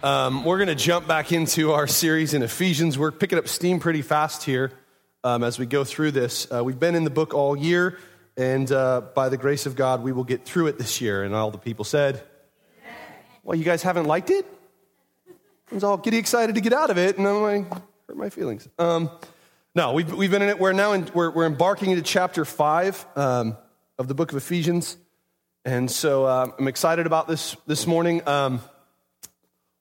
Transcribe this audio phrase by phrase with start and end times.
[0.00, 2.96] Um, we're going to jump back into our series in Ephesians.
[2.96, 4.70] We're picking up steam pretty fast here
[5.24, 6.46] um, as we go through this.
[6.52, 7.98] Uh, we've been in the book all year,
[8.36, 11.24] and uh, by the grace of God, we will get through it this year.
[11.24, 12.22] And all the people said,
[13.42, 14.46] Well, you guys haven't liked it?
[15.28, 17.72] I was all getting excited to get out of it, and I'm like,
[18.06, 18.68] hurt my feelings.
[18.78, 19.10] Um,
[19.74, 20.60] no, we've, we've been in it.
[20.60, 23.56] We're now in, we're, we're embarking into chapter five um,
[23.98, 24.96] of the book of Ephesians.
[25.64, 28.22] And so uh, I'm excited about this this morning.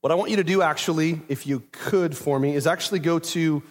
[0.01, 3.17] What I want you to do, actually, if you could for me, is actually go
[3.17, 3.63] to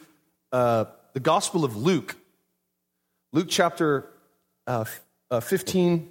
[0.51, 2.17] uh, the Gospel of Luke,
[3.33, 4.09] Luke chapter
[4.67, 4.85] uh,
[5.31, 6.11] uh, 15.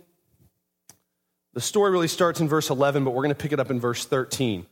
[1.53, 3.81] The story really starts in verse 11, but we're going to pick it up in
[3.81, 4.65] verse 13.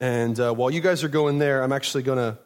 [0.00, 2.38] And uh, while you guys are going there, I'm actually going to,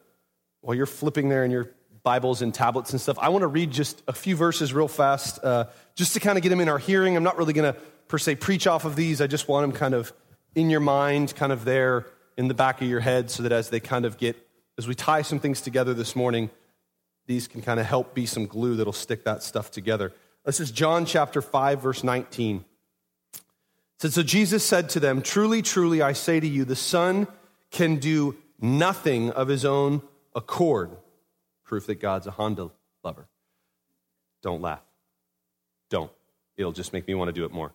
[0.60, 1.72] while you're flipping there in your
[2.04, 5.42] Bibles and tablets and stuff, I want to read just a few verses real fast,
[5.42, 5.64] uh,
[5.96, 7.16] just to kind of get them in our hearing.
[7.16, 9.20] I'm not really going to, per se, preach off of these.
[9.20, 10.12] I just want them kind of
[10.54, 12.06] in your mind, kind of there
[12.38, 14.36] in the back of your head so that as they kind of get,
[14.78, 16.48] as we tie some things together this morning,
[17.26, 20.12] these can kind of help be some glue that'll stick that stuff together.
[20.44, 22.64] This is John chapter 5, verse 19.
[23.34, 23.42] It
[23.98, 27.26] says, So Jesus said to them, Truly, truly, I say to you, the Son
[27.72, 30.00] can do nothing of his own
[30.34, 30.96] accord.
[31.64, 32.70] Proof that God's a Honda
[33.02, 33.26] lover.
[34.42, 34.80] Don't laugh.
[35.90, 36.10] Don't.
[36.56, 37.72] It'll just make me want to do it more.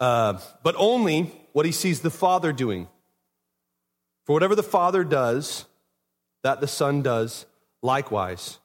[0.00, 2.88] Uh, but only what he sees the Father doing.
[4.24, 5.66] For whatever the Father does,
[6.42, 7.46] that the Son does
[7.82, 8.58] likewise.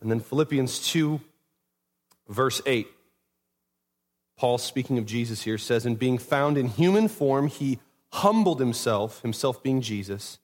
[0.00, 1.20] And then Philippians 2,
[2.28, 2.88] verse 8.
[4.36, 7.78] Paul, speaking of Jesus here, says, In being found in human form, he
[8.12, 10.38] humbled himself, himself being Jesus,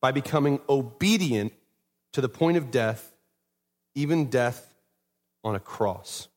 [0.00, 1.52] by becoming obedient
[2.12, 3.12] to the point of death,
[3.94, 4.74] even death
[5.42, 6.28] on a cross.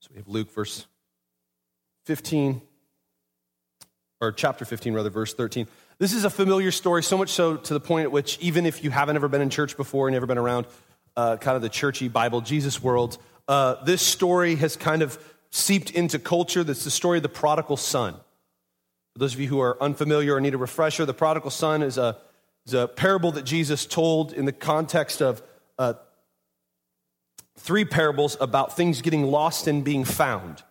[0.00, 0.86] So we have Luke, verse
[2.06, 2.62] 15
[4.20, 5.66] or chapter 15, rather, verse 13.
[5.98, 8.82] This is a familiar story, so much so to the point at which, even if
[8.82, 10.66] you haven't ever been in church before and never been around
[11.16, 15.18] uh, kind of the churchy Bible Jesus world, uh, this story has kind of
[15.50, 16.64] seeped into culture.
[16.64, 18.14] That's the story of the prodigal son.
[19.12, 21.96] For those of you who are unfamiliar or need a refresher, the prodigal son is
[21.96, 22.16] a,
[22.66, 25.42] is a parable that Jesus told in the context of
[25.78, 25.94] uh,
[27.56, 30.62] three parables about things getting lost and being found.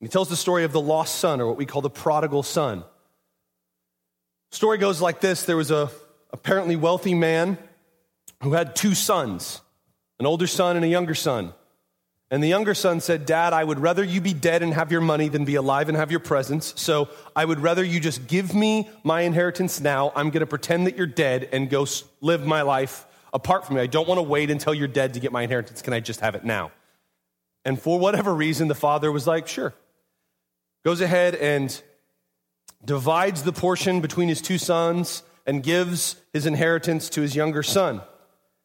[0.00, 2.84] He tells the story of the lost son, or what we call the prodigal son.
[4.50, 5.90] story goes like this there was a
[6.32, 7.58] apparently wealthy man
[8.42, 9.60] who had two sons,
[10.18, 11.52] an older son and a younger son.
[12.32, 15.00] And the younger son said, Dad, I would rather you be dead and have your
[15.00, 16.72] money than be alive and have your presence.
[16.76, 20.12] So I would rather you just give me my inheritance now.
[20.14, 21.86] I'm going to pretend that you're dead and go
[22.20, 23.82] live my life apart from me.
[23.82, 25.82] I don't want to wait until you're dead to get my inheritance.
[25.82, 26.70] Can I just have it now?
[27.64, 29.74] And for whatever reason, the father was like, Sure,
[30.84, 31.82] goes ahead and
[32.84, 38.00] divides the portion between his two sons and gives his inheritance to his younger son.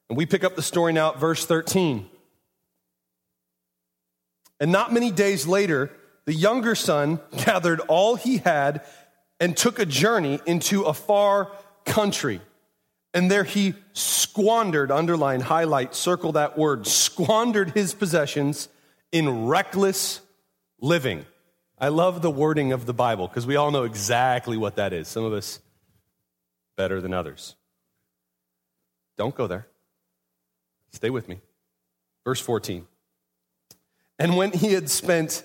[0.09, 2.09] And we pick up the story now at verse 13.
[4.59, 5.91] And not many days later,
[6.25, 8.85] the younger son gathered all he had
[9.39, 11.51] and took a journey into a far
[11.85, 12.41] country.
[13.13, 18.69] And there he squandered, underline, highlight, circle that word, squandered his possessions
[19.11, 20.21] in reckless
[20.79, 21.25] living.
[21.77, 25.07] I love the wording of the Bible because we all know exactly what that is.
[25.07, 25.59] Some of us
[26.77, 27.55] better than others.
[29.17, 29.67] Don't go there.
[30.91, 31.39] Stay with me.
[32.23, 32.87] Verse 14.
[34.17, 35.43] And when he had spent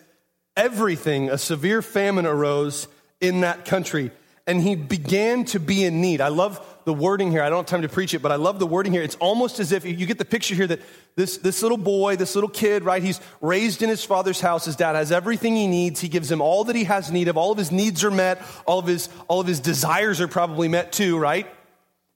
[0.56, 2.86] everything, a severe famine arose
[3.20, 4.12] in that country,
[4.50, 6.20] and he began to be in need.
[6.20, 7.40] I love the wording here.
[7.40, 9.00] I don't have time to preach it, but I love the wording here.
[9.00, 10.80] It's almost as if you get the picture here that
[11.14, 13.00] this, this little boy, this little kid, right?
[13.00, 14.64] He's raised in his father's house.
[14.64, 16.00] His dad has everything he needs.
[16.00, 17.36] He gives him all that he has need of.
[17.36, 18.42] All of his needs are met.
[18.66, 21.46] All of his, all of his desires are probably met too, right?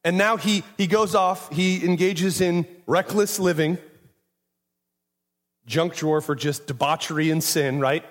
[0.03, 1.53] And now he, he goes off.
[1.53, 3.79] He engages in reckless living,
[5.67, 8.05] junk drawer for just debauchery and sin, right?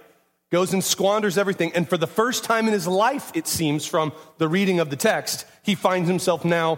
[0.53, 1.73] Goes and squanders everything.
[1.73, 4.95] And for the first time in his life, it seems from the reading of the
[4.95, 6.77] text, he finds himself now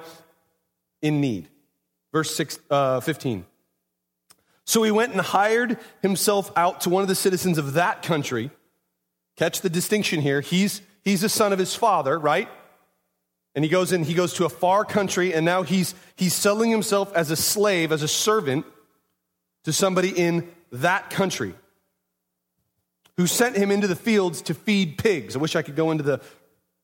[1.02, 1.50] in need.
[2.14, 3.46] Verse six, uh, 15.
[4.64, 8.50] So he went and hired himself out to one of the citizens of that country.
[9.36, 10.40] Catch the distinction here.
[10.40, 12.48] He's, he's a son of his father, right?
[13.56, 16.72] And he goes in, he goes to a far country, and now he's, he's selling
[16.72, 18.66] himself as a slave, as a servant
[19.66, 21.56] to somebody in that country
[23.18, 25.36] who sent him into the fields to feed pigs.
[25.36, 26.22] I wish I could go into the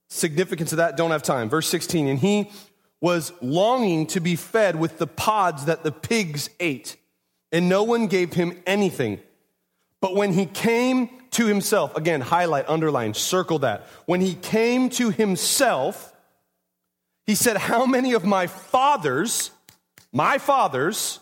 [0.09, 1.49] significance of that, don't have time.
[1.49, 2.51] Verse 16, and he
[2.99, 6.97] was longing to be fed with the pods that the pigs ate,
[7.51, 9.19] and no one gave him anything.
[9.99, 13.87] But when he came to himself, again, highlight, underline, circle that.
[14.05, 16.13] When he came to himself,
[17.25, 19.51] he said, How many of my fathers,
[20.11, 21.19] my fathers,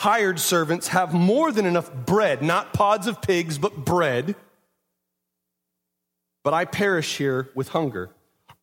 [0.00, 4.34] hired servants have more than enough bread, not pods of pigs, but bread?
[6.42, 8.08] But I perish here with hunger.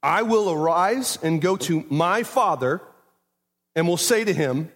[0.02, 2.82] I will arise and go to my father
[3.76, 4.72] and will say to him,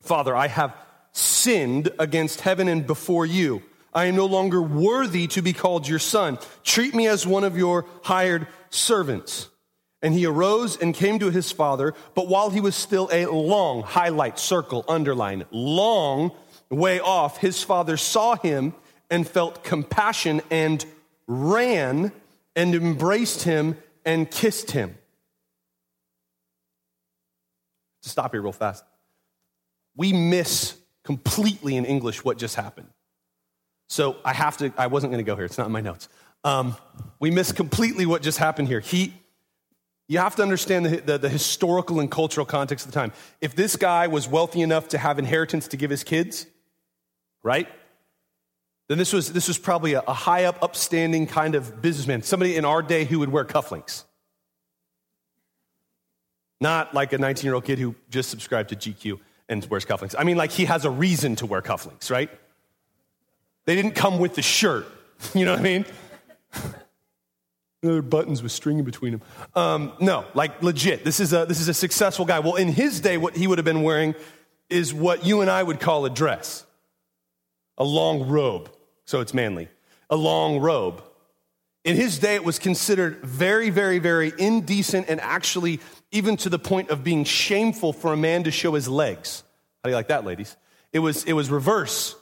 [0.00, 0.74] Father, I have
[1.12, 3.62] sinned against heaven and before you.
[3.94, 6.40] I am no longer worthy to be called your son.
[6.64, 9.48] Treat me as one of your hired servants.
[10.02, 13.82] And he arose and came to his father, but while he was still a long,
[13.82, 16.32] highlight, circle, underline, long
[16.70, 18.74] way off, his father saw him
[19.10, 20.84] and felt compassion and
[21.26, 22.12] ran
[22.56, 24.96] and embraced him and kissed him.
[28.02, 28.84] To stop here real fast.
[29.96, 32.88] We miss completely in English what just happened.
[33.88, 35.44] So I have to, I wasn't going to go here.
[35.44, 36.08] It's not in my notes.
[36.44, 36.76] Um,
[37.18, 38.80] we miss completely what just happened here.
[38.80, 39.12] He,
[40.10, 43.12] you have to understand the, the, the, historical and cultural context of the time.
[43.40, 46.46] If this guy was wealthy enough to have inheritance to give his kids,
[47.44, 47.68] right?
[48.88, 52.56] Then this was, this was probably a, a high up, upstanding kind of businessman, somebody
[52.56, 54.02] in our day who would wear cufflinks.
[56.60, 60.16] Not like a 19 year old kid who just subscribed to GQ and wears cufflinks.
[60.18, 62.30] I mean, like he has a reason to wear cufflinks, right?
[63.64, 64.86] They didn't come with the shirt.
[65.34, 65.84] You know what I mean?
[67.82, 69.22] Other buttons with string in between them.
[69.54, 71.02] Um, no, like legit.
[71.02, 72.40] This is a this is a successful guy.
[72.40, 74.14] Well, in his day, what he would have been wearing
[74.68, 76.66] is what you and I would call a dress,
[77.78, 78.70] a long robe.
[79.06, 79.68] So it's manly,
[80.10, 81.02] a long robe.
[81.82, 85.80] In his day, it was considered very, very, very indecent and actually
[86.12, 89.42] even to the point of being shameful for a man to show his legs.
[89.82, 90.56] How do you like that, ladies?
[90.92, 92.14] It was, it was reverse.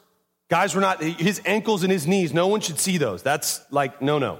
[0.48, 3.22] Guys were not, his ankles and his knees, no one should see those.
[3.22, 4.38] That's like, no, no.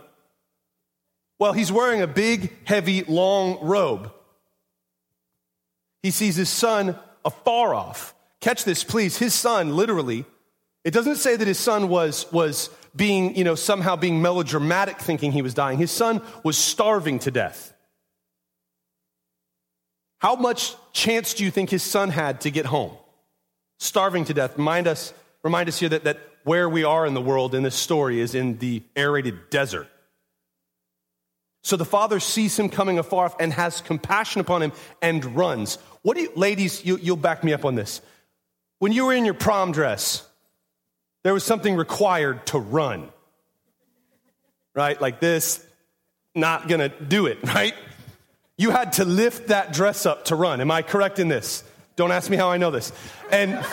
[1.38, 4.12] Well, he's wearing a big, heavy, long robe.
[6.02, 8.14] He sees his son afar off.
[8.40, 9.19] Catch this, please.
[9.19, 10.25] His son, literally,
[10.85, 15.32] it doesn't say that his son was, was being, you know, somehow being melodramatic thinking
[15.32, 15.79] he was dying.
[15.79, 17.75] His son was starving to death.
[20.19, 22.93] How much chance do you think his son had to get home?
[23.79, 24.56] Starving to death.
[24.56, 25.12] Remind us,
[25.44, 28.34] remind us here that, that where we are in the world in this story is
[28.34, 29.88] in the aerated desert.
[31.62, 34.72] So the father sees him coming afar off and has compassion upon him
[35.02, 35.76] and runs.
[36.02, 38.00] What do you, ladies, you, you'll back me up on this.
[38.78, 40.26] When you were in your prom dress,
[41.25, 43.08] there was something required to run.
[44.75, 45.00] Right?
[45.00, 45.64] Like this,
[46.34, 47.75] not gonna do it, right?
[48.56, 50.60] You had to lift that dress up to run.
[50.60, 51.64] Am I correct in this?
[51.96, 52.93] Don't ask me how I know this.
[53.31, 53.64] And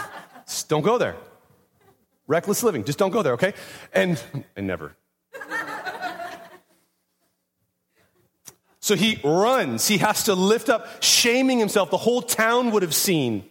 [0.68, 1.16] don't go there.
[2.26, 2.84] Reckless living.
[2.84, 3.54] Just don't go there, okay?
[3.92, 4.22] And,
[4.56, 4.96] and never.
[8.86, 9.88] So he runs.
[9.88, 11.90] He has to lift up, shaming himself.
[11.90, 13.44] The whole town would have seen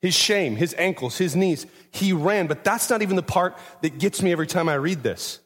[0.00, 1.66] his shame, his ankles, his knees.
[1.90, 5.02] He ran, but that's not even the part that gets me every time I read
[5.02, 5.40] this.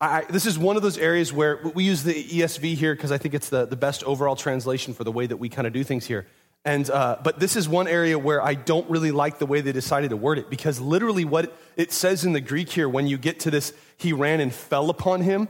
[0.00, 3.18] I, this is one of those areas where we use the ESV here because I
[3.18, 5.84] think it's the, the best overall translation for the way that we kind of do
[5.84, 6.26] things here.
[6.64, 9.72] And, uh, but this is one area where I don't really like the way they
[9.72, 13.18] decided to word it because literally what it says in the Greek here, when you
[13.18, 15.48] get to this, he ran and fell upon him,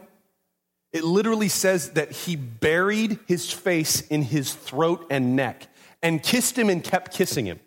[0.96, 5.68] it literally says that he buried his face in his throat and neck
[6.02, 7.60] and kissed him and kept kissing him.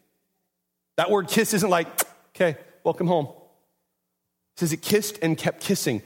[0.98, 1.88] That word kiss isn't like,
[2.36, 3.27] okay, welcome home.
[3.27, 6.01] It says it kissed and kept kissing.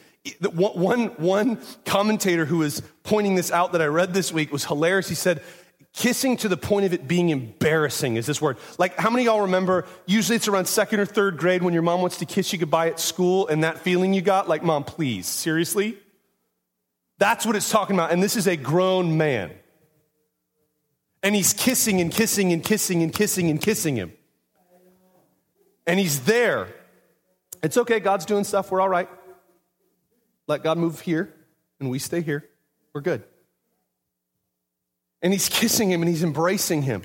[0.52, 5.10] One, one commentator who was pointing this out that I read this week was hilarious.
[5.10, 5.42] He said,
[5.94, 8.58] kissing to the point of it being embarrassing is this word.
[8.78, 9.86] Like, how many y'all remember?
[10.06, 12.90] Usually it's around second or third grade when your mom wants to kiss you goodbye
[12.90, 15.98] at school and that feeling you got, like, mom, please, seriously?
[17.18, 18.12] That's what it's talking about.
[18.12, 19.52] And this is a grown man.
[21.22, 24.14] And he's kissing and kissing and kissing and kissing and kissing him.
[25.88, 26.68] And he's there.
[27.62, 29.10] It's okay, God's doing stuff, we're all right.
[30.48, 31.34] Let God move here,
[31.80, 32.50] and we stay here.
[32.94, 33.24] We're good.
[35.22, 37.04] And he's kissing him and he's embracing him.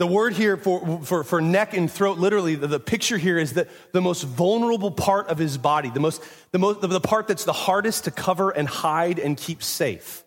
[0.00, 3.52] The word here for, for, for neck and throat, literally, the, the, picture here is
[3.52, 7.44] that the most vulnerable part of his body, the, most, the, most, the part that's
[7.44, 10.24] the hardest to cover and hide and keep safe.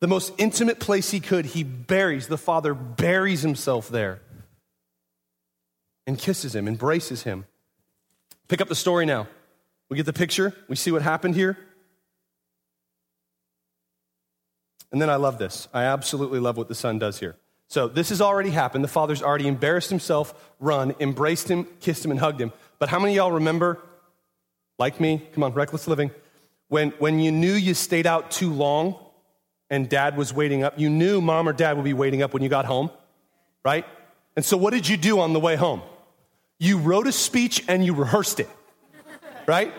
[0.00, 4.20] The most intimate place he could, he buries, the father buries himself there
[6.04, 7.46] and kisses him, embraces him.
[8.48, 9.28] Pick up the story now.
[9.88, 11.56] We get the picture, we see what happened here.
[14.90, 15.68] And then I love this.
[15.72, 17.36] I absolutely love what the son does here.
[17.68, 18.84] So this has already happened.
[18.84, 22.52] The father's already embarrassed himself, run, embraced him, kissed him, and hugged him.
[22.78, 23.80] But how many y'all remember,
[24.78, 26.10] like me, come on, reckless living,
[26.68, 28.96] when, when you knew you stayed out too long
[29.70, 32.42] and dad was waiting up, you knew mom or dad would be waiting up when
[32.42, 32.90] you got home,
[33.64, 33.84] right?
[34.36, 35.82] And so what did you do on the way home?
[36.58, 38.48] You wrote a speech and you rehearsed it,
[39.46, 39.72] right?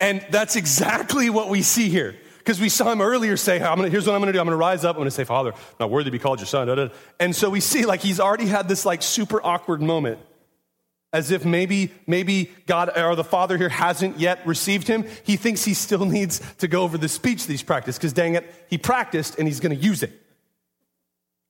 [0.00, 2.16] And that's exactly what we see here.
[2.48, 4.40] Because we saw him earlier say, gonna, here's what I'm gonna do.
[4.40, 4.96] I'm gonna rise up.
[4.96, 6.90] I'm gonna say, Father, I'm not worthy to be called your son.
[7.20, 10.18] And so we see like he's already had this like super awkward moment
[11.12, 15.04] as if maybe maybe God or the Father here hasn't yet received him.
[15.24, 18.34] He thinks he still needs to go over the speech that he's practiced because dang
[18.34, 20.18] it, he practiced and he's going to use it.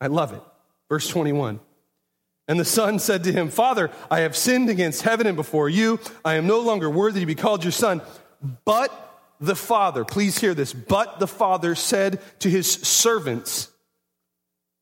[0.00, 0.42] I love it.
[0.88, 1.60] Verse 21.
[2.48, 6.00] And the son said to him, Father, I have sinned against heaven and before you.
[6.24, 8.02] I am no longer worthy to be called your son.
[8.64, 9.07] But
[9.40, 13.70] the father, please hear this, but the father said to his servants,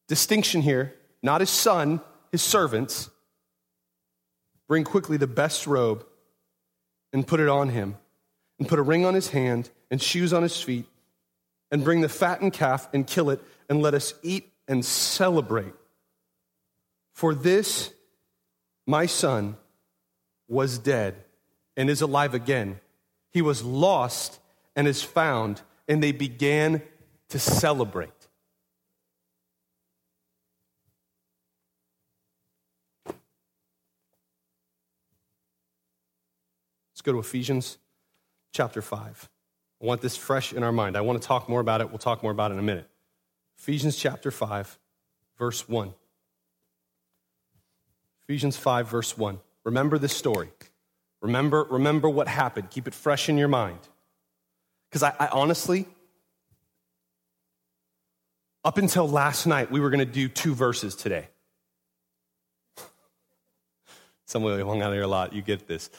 [0.09, 3.11] distinction here, not his son, his servants,
[4.69, 6.05] Bring quickly the best robe
[7.13, 7.97] and put it on him,
[8.59, 10.87] and put a ring on his hand and shoes on his feet,
[11.71, 15.73] and bring the fattened calf and kill it, and let us eat and celebrate.
[17.13, 17.93] For this,
[18.87, 19.57] my son,
[20.49, 21.15] was dead
[21.77, 22.81] and is alive again.
[23.33, 24.39] He was lost
[24.77, 26.83] and is found, and they began
[27.31, 28.11] to celebrate.
[36.93, 37.79] Let's go to Ephesians
[38.53, 39.29] chapter 5.
[39.83, 40.97] I want this fresh in our mind.
[40.97, 41.89] I want to talk more about it.
[41.89, 42.89] We'll talk more about it in a minute.
[43.59, 44.79] Ephesians chapter 5,
[45.39, 45.93] verse 1.
[48.29, 49.41] Ephesians 5, verse 1.
[49.65, 50.51] Remember this story.
[51.21, 52.71] Remember, remember what happened.
[52.71, 53.79] Keep it fresh in your mind.
[54.97, 55.85] Because I, I honestly,
[58.65, 61.29] up until last night, we were going to do two verses today.
[64.25, 65.35] Some of you hung out here a lot.
[65.35, 65.91] You get this.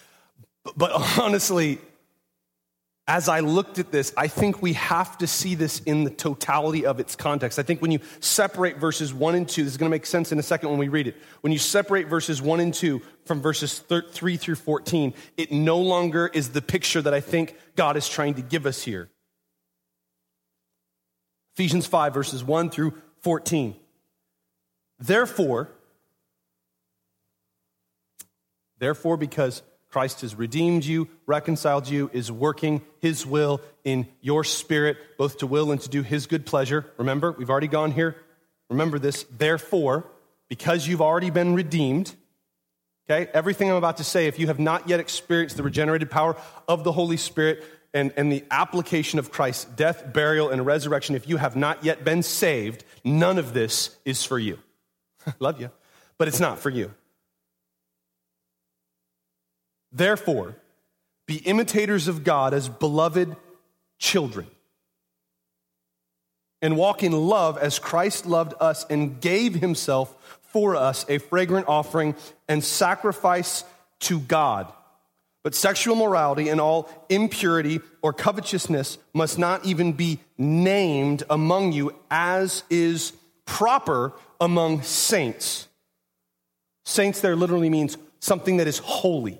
[0.76, 1.78] But honestly,
[3.08, 6.86] as I looked at this, I think we have to see this in the totality
[6.86, 7.58] of its context.
[7.58, 10.34] I think when you separate verses 1 and 2, this is going to make sense
[10.34, 11.16] in a second when we read it.
[11.40, 16.28] When you separate verses 1 and 2 from verses 3 through 14, it no longer
[16.28, 19.10] is the picture that I think God is trying to give us here.
[21.56, 23.74] Ephesians 5, verses 1 through 14.
[25.00, 25.70] Therefore,
[28.80, 34.98] therefore, because Christ has redeemed you, reconciled you, is working his will in your spirit,
[35.18, 36.86] both to will and to do his good pleasure.
[36.98, 38.16] Remember, we've already gone here.
[38.70, 39.26] Remember this.
[39.38, 40.06] Therefore,
[40.50, 42.16] because you've already been redeemed,
[43.10, 46.36] okay, everything I'm about to say, if you have not yet experienced the regenerated power
[46.68, 47.64] of the Holy Spirit
[47.94, 52.04] and, and the application of Christ's death, burial, and resurrection, if you have not yet
[52.04, 54.60] been saved, none of this is for you.
[55.40, 55.72] Love you,
[56.18, 56.94] but it's not for you.
[59.92, 60.56] Therefore,
[61.28, 63.36] be imitators of God as beloved
[64.00, 64.48] children,
[66.62, 71.68] and walk in love as Christ loved us and gave himself for us a fragrant
[71.68, 72.16] offering
[72.48, 73.64] and sacrifice
[74.00, 74.72] to God.
[75.44, 81.96] But sexual morality and all impurity or covetousness must not even be named among you
[82.12, 83.14] as is
[83.46, 85.68] proper among saints.
[86.86, 89.40] Saints there literally means something that is holy.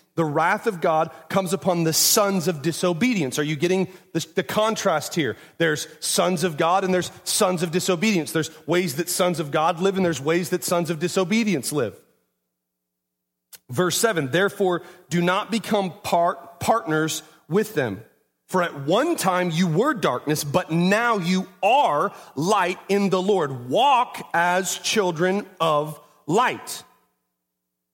[0.21, 3.39] the wrath of God comes upon the sons of disobedience.
[3.39, 5.35] Are you getting the, contrast here?
[5.57, 8.31] There's sons of God and there's sons of disobedience.
[8.31, 11.99] There's ways that sons of God live and there's ways that sons of disobedience live.
[13.71, 18.03] Verse 7 Therefore, do not become part, partners with them.
[18.45, 23.71] For at one time you were darkness, but now you are light in the Lord.
[23.71, 26.83] Walk as children of light.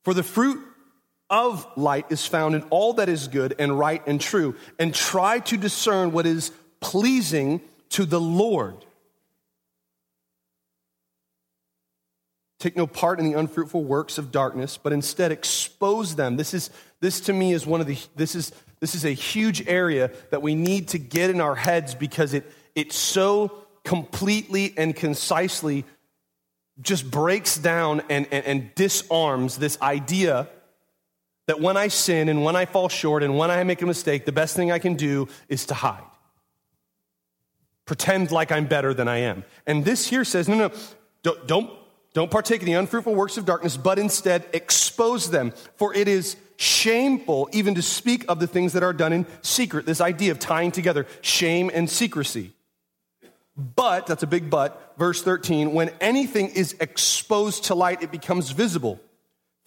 [0.03, 0.66] For the fruit
[1.29, 5.39] of light is found in all that is good and right and true, and try
[5.39, 8.85] to discern what is pleasing to the Lord.
[12.59, 16.37] Take no part in the unfruitful works of darkness, but instead expose them.
[16.37, 19.67] This is this to me is one of the this is this is a huge
[19.67, 23.51] area that we need to get in our heads because it it so
[23.83, 25.85] completely and concisely
[26.81, 30.47] just breaks down and, and, and disarms this idea
[31.47, 34.25] that when I sin and when I fall short and when I make a mistake,
[34.25, 36.03] the best thing I can do is to hide.
[37.85, 39.45] Pretend like I'm better than I am.
[39.65, 40.71] And this here says, no, no,
[41.23, 41.71] don't, don't,
[42.13, 45.53] don't partake in the unfruitful works of darkness, but instead expose them.
[45.77, 49.85] For it is shameful even to speak of the things that are done in secret.
[49.85, 52.51] This idea of tying together shame and secrecy.
[53.55, 58.51] But, that's a big but, verse 13, when anything is exposed to light, it becomes
[58.51, 58.99] visible.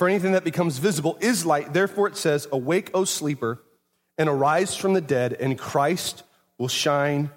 [0.01, 1.75] For anything that becomes visible is light.
[1.75, 3.61] Therefore, it says, Awake, O sleeper,
[4.17, 6.23] and arise from the dead, and Christ
[6.57, 7.29] will shine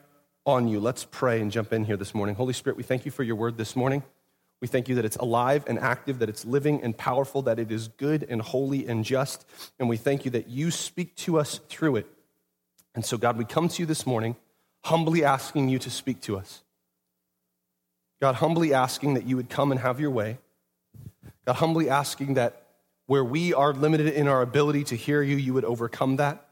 [0.45, 0.79] on you.
[0.79, 2.35] Let's pray and jump in here this morning.
[2.35, 4.01] Holy Spirit, we thank you for your word this morning.
[4.61, 7.69] We thank you that it's alive and active, that it's living and powerful, that it
[7.69, 9.45] is good and holy and just.
[9.77, 12.07] And we thank you that you speak to us through it.
[12.95, 14.37] And so, God, we come to you this morning
[14.85, 16.63] humbly asking you to speak to us.
[18.21, 20.37] God, humbly asking that you would come and have your way.
[21.45, 22.63] God, humbly asking that
[23.05, 26.47] where we are limited in our ability to hear you, you would overcome that.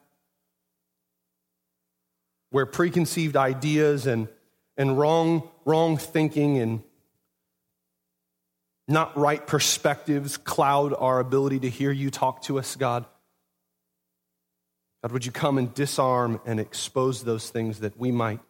[2.50, 4.28] Where preconceived ideas and,
[4.78, 6.84] and wrong, wrong thinking and
[8.88, 13.06] not right perspectives cloud our ability to hear you talk to us, God.
[15.02, 18.42] God, would you come and disarm and expose those things that we might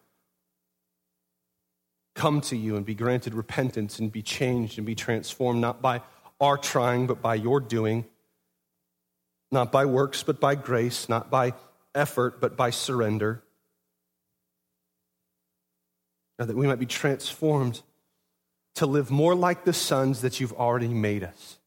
[2.14, 6.02] come to you and be granted repentance and be changed and be transformed, not by
[6.42, 8.04] our trying, but by your doing,
[9.52, 11.54] not by works, but by grace, not by
[11.94, 13.42] effort, but by surrender.
[16.38, 17.80] God, that we might be transformed
[18.74, 21.58] to live more like the sons that you've already made us.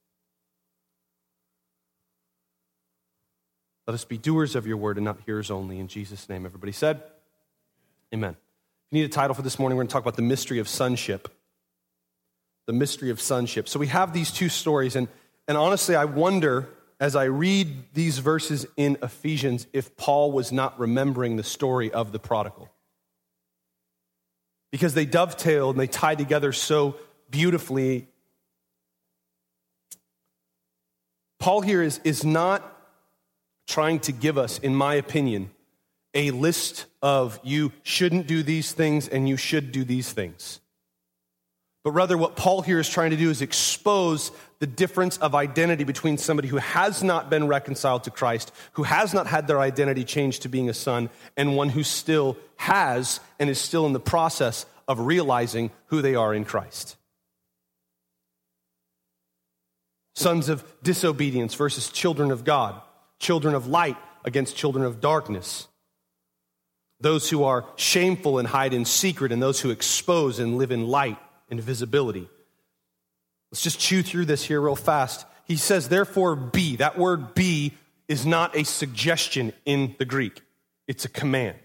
[3.87, 5.79] Let us be doers of your word and not hearers only.
[5.79, 7.03] In Jesus' name, everybody said,
[8.13, 8.31] Amen.
[8.31, 8.37] If
[8.91, 10.67] you need a title for this morning, we're going to talk about the mystery of
[10.67, 11.34] sonship.
[12.67, 13.69] The mystery of sonship.
[13.69, 15.07] So we have these two stories, and,
[15.47, 20.79] and honestly, I wonder as I read these verses in Ephesians if Paul was not
[20.79, 22.69] remembering the story of the prodigal.
[24.71, 26.95] Because they dovetail and they tie together so
[27.29, 28.07] beautifully.
[31.39, 32.63] Paul here is, is not
[33.67, 35.51] trying to give us, in my opinion,
[36.13, 40.61] a list of you shouldn't do these things and you should do these things.
[41.85, 45.83] But rather, what Paul here is trying to do is expose the difference of identity
[45.83, 50.03] between somebody who has not been reconciled to Christ, who has not had their identity
[50.03, 53.99] changed to being a son, and one who still has and is still in the
[53.99, 56.97] process of realizing who they are in Christ.
[60.15, 62.81] Sons of disobedience versus children of God
[63.19, 65.67] children of light against children of darkness.
[66.99, 70.87] Those who are shameful and hide in secret, and those who expose and live in
[70.87, 71.19] light
[71.55, 72.29] and visibility.
[73.51, 75.25] Let's just chew through this here real fast.
[75.45, 76.75] He says, therefore, be.
[76.75, 77.73] That word be
[78.07, 80.41] is not a suggestion in the Greek,
[80.87, 81.57] it's a command.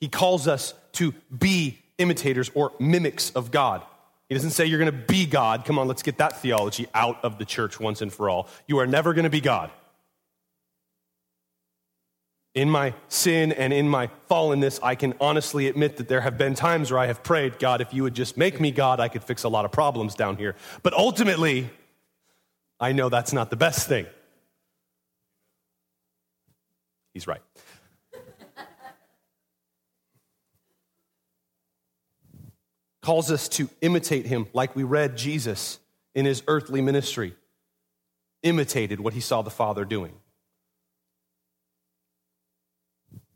[0.00, 3.82] He calls us to be imitators or mimics of God.
[4.28, 5.64] He doesn't say you're going to be God.
[5.64, 8.48] Come on, let's get that theology out of the church once and for all.
[8.66, 9.70] You are never going to be God.
[12.54, 16.54] In my sin and in my fallenness, I can honestly admit that there have been
[16.54, 19.24] times where I have prayed, God, if you would just make me God, I could
[19.24, 20.54] fix a lot of problems down here.
[20.84, 21.68] But ultimately,
[22.78, 24.06] I know that's not the best thing.
[27.12, 27.42] He's right.
[33.02, 35.80] calls us to imitate him like we read Jesus
[36.14, 37.34] in his earthly ministry,
[38.42, 40.14] imitated what he saw the Father doing.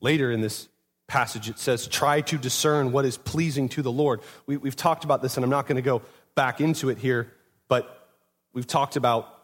[0.01, 0.69] Later in this
[1.07, 4.21] passage, it says, try to discern what is pleasing to the Lord.
[4.47, 6.03] We, have talked about this, and I'm not going to go
[6.35, 7.33] back into it here,
[7.67, 8.09] but
[8.53, 9.35] we've talked about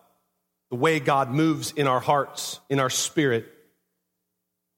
[0.70, 3.50] the way God moves in our hearts, in our spirit,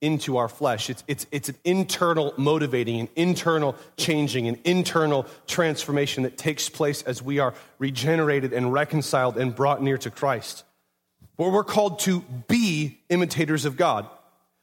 [0.00, 0.90] into our flesh.
[0.90, 7.02] It's, it's, it's an internal motivating, an internal changing, an internal transformation that takes place
[7.02, 10.64] as we are regenerated and reconciled and brought near to Christ.
[11.36, 14.08] Where we're called to be imitators of God.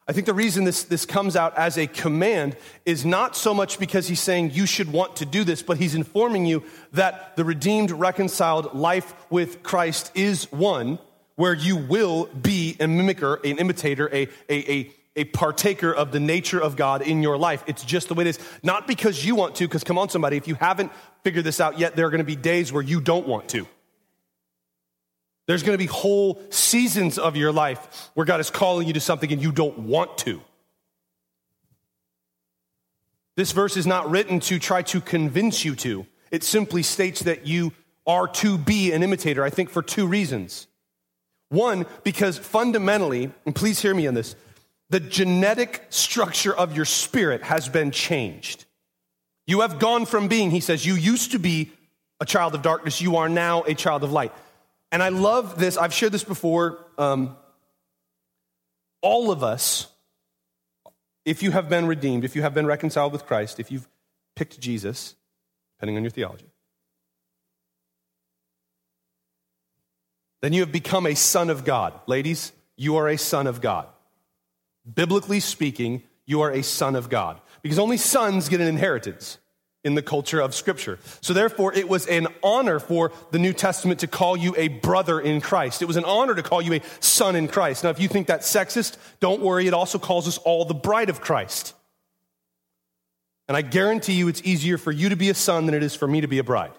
[0.07, 3.79] I think the reason this, this comes out as a command is not so much
[3.79, 7.45] because he's saying you should want to do this, but he's informing you that the
[7.45, 10.99] redeemed, reconciled life with Christ is one
[11.35, 16.19] where you will be a mimicker, an imitator, a, a, a a partaker of the
[16.19, 17.63] nature of God in your life.
[17.67, 18.39] It's just the way it is.
[18.63, 20.91] Not because you want to, because come on, somebody, if you haven't
[21.23, 23.67] figured this out yet, there are going to be days where you don't want to.
[25.45, 28.99] There's going to be whole seasons of your life where God is calling you to
[28.99, 30.41] something and you don't want to.
[33.35, 36.05] This verse is not written to try to convince you to.
[36.31, 37.73] It simply states that you
[38.05, 40.67] are to be an imitator, I think, for two reasons.
[41.49, 44.35] One, because fundamentally, and please hear me on this,
[44.89, 48.65] the genetic structure of your spirit has been changed.
[49.45, 51.71] You have gone from being, he says, you used to be
[52.19, 54.31] a child of darkness, you are now a child of light.
[54.93, 55.75] And I love this.
[55.75, 56.85] I've shared this before.
[56.99, 57.35] Um,
[59.01, 59.87] all of us,
[61.25, 63.87] if you have been redeemed, if you have been reconciled with Christ, if you've
[64.35, 65.15] picked Jesus,
[65.75, 66.45] depending on your theology,
[70.43, 71.99] then you have become a son of God.
[72.05, 73.87] Ladies, you are a son of God.
[74.93, 79.39] Biblically speaking, you are a son of God because only sons get an inheritance
[79.83, 80.97] in the culture of Scripture.
[81.21, 85.19] So, therefore, it was an honor for the New Testament to call you a brother
[85.19, 85.81] in Christ.
[85.81, 87.83] It was an honor to call you a son in Christ.
[87.83, 89.67] Now, if you think that's sexist, don't worry.
[89.67, 91.73] It also calls us all the bride of Christ.
[93.47, 95.95] And I guarantee you it's easier for you to be a son than it is
[95.95, 96.71] for me to be a bride.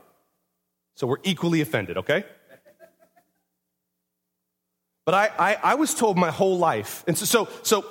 [0.97, 2.25] So, we're equally offended, okay?
[5.05, 7.85] But I, I, I was told my whole life, and so, so, so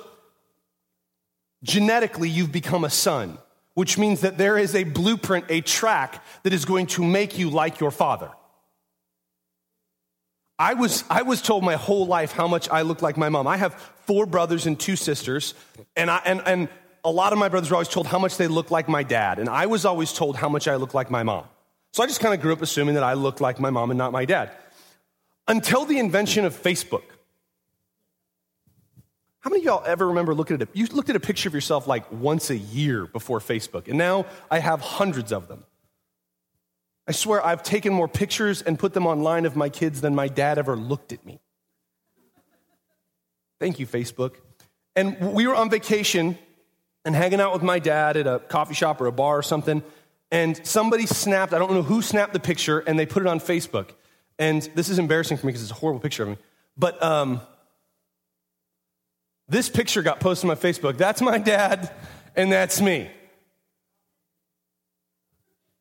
[1.62, 3.38] genetically, you've become a son
[3.74, 7.50] which means that there is a blueprint, a track that is going to make you
[7.50, 8.30] like your father.
[10.58, 13.46] I was, I was told my whole life how much I look like my mom.
[13.46, 13.74] I have
[14.06, 15.54] four brothers and two sisters,
[15.96, 16.68] and, I, and, and
[17.04, 19.38] a lot of my brothers were always told how much they look like my dad,
[19.40, 21.44] and I was always told how much I look like my mom.
[21.92, 23.98] So I just kind of grew up assuming that I looked like my mom and
[23.98, 24.52] not my dad.
[25.46, 27.02] Until the invention of Facebook.
[29.44, 30.70] How many of y'all ever remember looking at it?
[30.72, 34.24] You looked at a picture of yourself like once a year before Facebook, and now
[34.50, 35.64] I have hundreds of them.
[37.06, 40.28] I swear I've taken more pictures and put them online of my kids than my
[40.28, 41.40] dad ever looked at me.
[43.60, 44.36] Thank you, Facebook.
[44.96, 46.38] And we were on vacation
[47.04, 49.82] and hanging out with my dad at a coffee shop or a bar or something,
[50.30, 53.40] and somebody snapped, I don't know who snapped the picture, and they put it on
[53.40, 53.90] Facebook.
[54.38, 56.38] And this is embarrassing for me because it's a horrible picture of me.
[56.78, 57.42] But um,
[59.48, 60.96] this picture got posted on my Facebook.
[60.96, 61.92] That's my dad,
[62.34, 63.10] and that's me.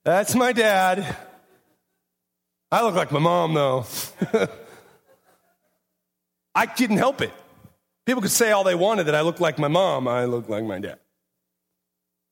[0.04, 1.16] That's my dad.
[2.72, 3.86] I look like my mom, though.
[6.56, 7.32] I didn't help it.
[8.06, 10.08] People could say all they wanted that I look like my mom.
[10.08, 11.00] I look like my dad.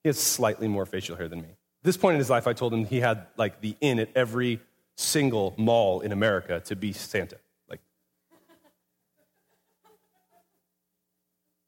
[0.04, 1.48] He has slightly more facial hair than me.
[1.48, 4.10] At this point in his life, I told him he had like the in at
[4.16, 4.60] every
[4.98, 7.38] single mall in America to be Santa.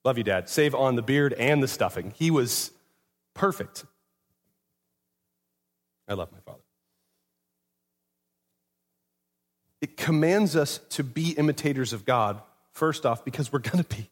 [0.03, 0.49] Love you, Dad.
[0.49, 2.13] Save on the beard and the stuffing.
[2.17, 2.71] He was
[3.33, 3.85] perfect.
[6.07, 6.59] I love my father.
[9.81, 14.09] It commands us to be imitators of God, first off, because we're going to be.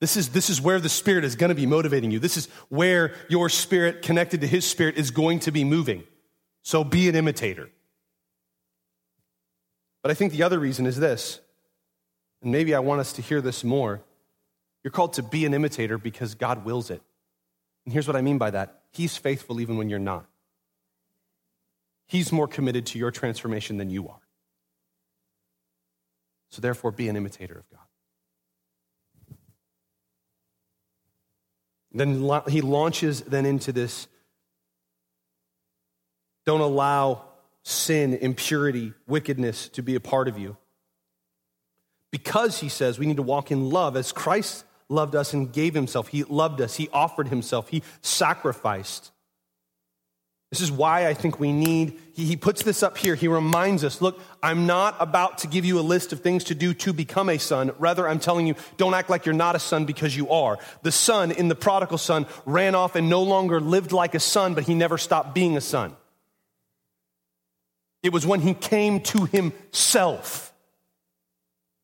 [0.00, 2.18] This is, this is where the Spirit is going to be motivating you.
[2.18, 6.04] This is where your spirit, connected to His Spirit, is going to be moving.
[6.62, 7.70] So be an imitator.
[10.02, 11.40] But I think the other reason is this,
[12.42, 14.00] and maybe I want us to hear this more
[14.82, 17.02] you're called to be an imitator because God wills it.
[17.84, 20.26] And here's what I mean by that He's faithful even when you're not.
[22.06, 24.20] He's more committed to your transformation than you are.
[26.50, 27.80] So, therefore, be an imitator of God.
[31.92, 34.06] Then he launches then into this
[36.46, 37.24] don't allow
[37.62, 40.56] sin, impurity, wickedness to be a part of you.
[42.10, 45.72] Because he says we need to walk in love as Christ loved us and gave
[45.74, 46.08] himself.
[46.08, 46.76] He loved us.
[46.76, 47.68] He offered himself.
[47.68, 49.12] He sacrificed.
[50.50, 53.14] This is why I think we need, he, he, puts this up here.
[53.14, 56.56] He reminds us look, I'm not about to give you a list of things to
[56.56, 57.70] do to become a son.
[57.78, 60.58] Rather, I'm telling you, don't act like you're not a son because you are.
[60.82, 64.54] The son in the prodigal son ran off and no longer lived like a son,
[64.54, 65.94] but he never stopped being a son.
[68.02, 70.49] It was when he came to himself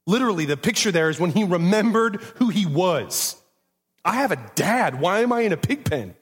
[0.06, 3.36] Literally, the picture there is when he remembered who he was.
[4.04, 5.00] I have a dad.
[5.00, 6.14] Why am I in a pig pen?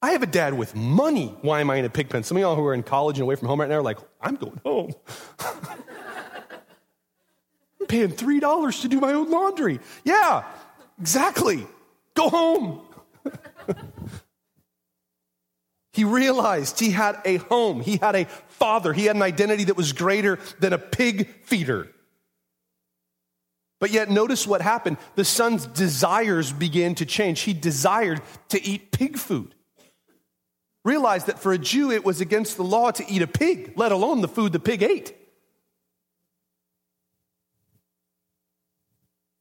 [0.00, 1.36] I have a dad with money.
[1.42, 2.22] Why am I in a pig pen?
[2.24, 3.98] Some of y'all who are in college and away from home right now are like,
[4.20, 4.94] I'm going home.
[7.80, 9.80] I'm paying $3 to do my own laundry.
[10.04, 10.44] Yeah,
[11.00, 11.66] exactly.
[12.14, 12.80] Go home.
[15.94, 19.76] He realized he had a home, he had a father, he had an identity that
[19.76, 21.88] was greater than a pig feeder.
[23.78, 24.96] But yet, notice what happened.
[25.14, 27.42] The son's desires began to change.
[27.42, 29.54] He desired to eat pig food.
[30.84, 33.92] Realized that for a Jew, it was against the law to eat a pig, let
[33.92, 35.14] alone the food the pig ate.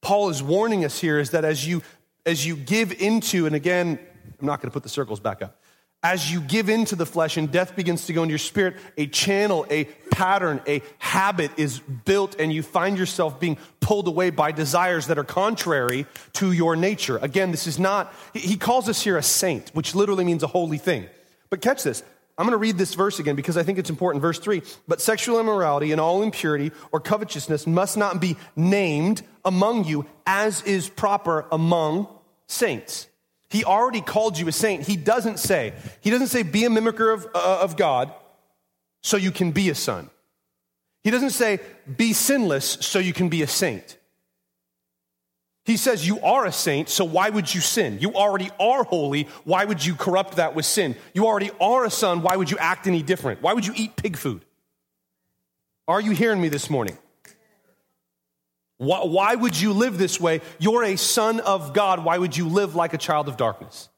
[0.04, 1.82] Paul is warning us here is that as you
[2.28, 3.98] as you give into, and again,
[4.40, 5.60] I'm not going to put the circles back up
[6.04, 9.08] as you give into the flesh and death begins to go into your spirit, a
[9.08, 14.52] channel, a pattern, a habit is built, and you find yourself being pulled away by
[14.52, 17.18] desires that are contrary to your nature.
[17.18, 20.78] Again, this is not, he calls us here a saint, which literally means a holy
[20.78, 21.08] thing.
[21.50, 22.04] But catch this.
[22.38, 24.22] I'm going to read this verse again because I think it's important.
[24.22, 29.86] Verse 3 But sexual immorality and all impurity or covetousness must not be named among
[29.86, 32.08] you as is proper among
[32.48, 33.08] saints.
[33.54, 34.82] He already called you a saint.
[34.88, 38.12] He doesn't say, he doesn't say be a mimicker of, uh, of God
[39.04, 40.10] so you can be a son.
[41.04, 41.60] He doesn't say
[41.96, 44.00] be sinless so you can be a saint.
[45.66, 48.00] He says you are a saint, so why would you sin?
[48.02, 49.28] You already are holy.
[49.44, 50.96] Why would you corrupt that with sin?
[51.14, 52.24] You already are a son.
[52.24, 53.44] Why would you act any different?
[53.44, 54.44] Why would you eat pig food?
[55.88, 56.98] Are you hearing me this morning?
[58.78, 60.42] Why, why would you live this way?
[60.60, 62.04] You're a son of God.
[62.04, 63.90] Why would you live like a child of darkness?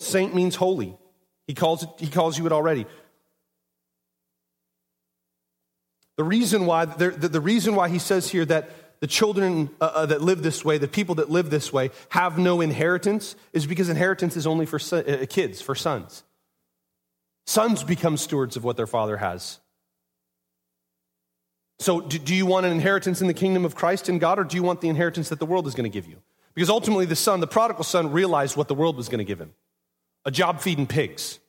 [0.00, 0.96] Saint means holy.
[1.46, 2.86] He calls, it, he calls you it already.
[6.16, 10.06] The reason why, the, the reason why he says here that the children uh, uh,
[10.06, 13.88] that live this way, the people that live this way, have no inheritance is because
[13.88, 16.22] inheritance is only for uh, kids, for sons.
[17.46, 19.58] Sons become stewards of what their father has.
[21.78, 24.44] So, do, do you want an inheritance in the kingdom of Christ and God, or
[24.44, 26.16] do you want the inheritance that the world is going to give you?
[26.54, 29.40] Because ultimately, the son, the prodigal son, realized what the world was going to give
[29.40, 29.54] him
[30.24, 31.40] a job feeding pigs.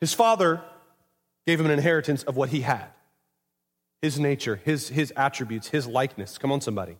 [0.00, 0.62] His father
[1.46, 2.88] gave him an inheritance of what he had
[4.02, 6.38] his nature, his, his attributes, his likeness.
[6.38, 6.96] Come on, somebody.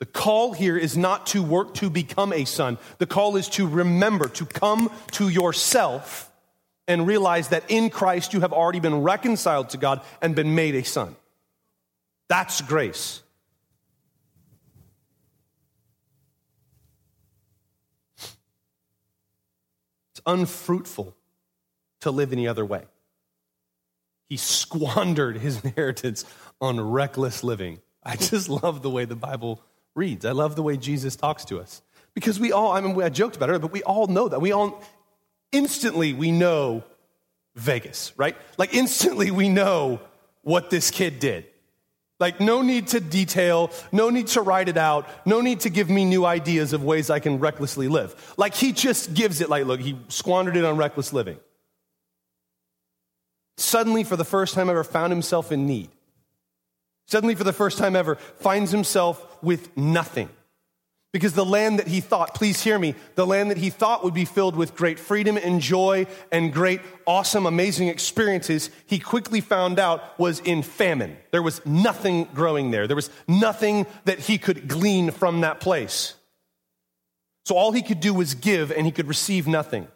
[0.00, 2.78] The call here is not to work to become a son.
[2.98, 6.27] The call is to remember, to come to yourself
[6.88, 10.74] and realize that in Christ you have already been reconciled to God and been made
[10.74, 11.14] a son.
[12.28, 13.22] That's grace.
[20.12, 21.14] It's unfruitful
[22.00, 22.84] to live any other way.
[24.28, 26.24] He squandered his inheritance
[26.60, 27.80] on reckless living.
[28.02, 29.62] I just love the way the Bible
[29.94, 30.24] reads.
[30.24, 31.82] I love the way Jesus talks to us.
[32.14, 34.40] Because we all, I mean, I joked about it, but we all know that.
[34.40, 34.82] We all,
[35.52, 36.84] instantly we know
[37.54, 38.36] Vegas, right?
[38.56, 40.00] Like instantly we know
[40.42, 41.46] what this kid did.
[42.20, 45.88] Like, no need to detail, no need to write it out, no need to give
[45.88, 48.34] me new ideas of ways I can recklessly live.
[48.36, 51.38] Like, he just gives it, like, look, he squandered it on reckless living.
[53.56, 55.90] Suddenly, for the first time ever, found himself in need.
[57.06, 60.28] Suddenly, for the first time ever, finds himself with nothing.
[61.12, 64.12] Because the land that he thought, please hear me, the land that he thought would
[64.12, 69.78] be filled with great freedom and joy and great, awesome, amazing experiences, he quickly found
[69.78, 71.16] out was in famine.
[71.30, 72.86] There was nothing growing there.
[72.86, 76.14] There was nothing that he could glean from that place.
[77.46, 79.88] So all he could do was give and he could receive nothing.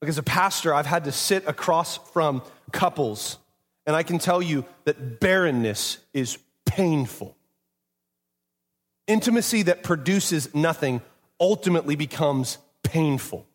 [0.00, 3.36] Like as a pastor, I've had to sit across from couples,
[3.86, 7.36] and I can tell you that barrenness is painful.
[9.12, 11.02] Intimacy that produces nothing
[11.38, 13.46] ultimately becomes painful.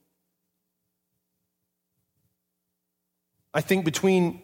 [3.56, 4.44] I think between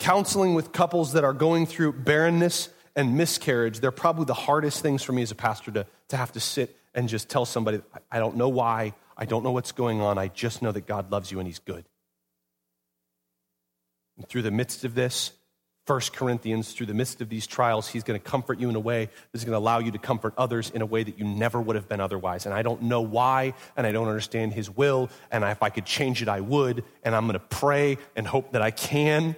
[0.00, 5.04] counseling with couples that are going through barrenness and miscarriage, they're probably the hardest things
[5.04, 8.18] for me as a pastor to, to have to sit and just tell somebody, I
[8.18, 11.30] don't know why, I don't know what's going on, I just know that God loves
[11.30, 11.84] you and He's good.
[14.16, 15.30] And through the midst of this,
[15.86, 18.80] First Corinthians, through the midst of these trials, he's going to comfort you in a
[18.80, 21.60] way that's going to allow you to comfort others in a way that you never
[21.60, 22.44] would have been otherwise.
[22.44, 25.86] And I don't know why, and I don't understand his will, and if I could
[25.86, 29.36] change it, I would, and I'm going to pray and hope that I can.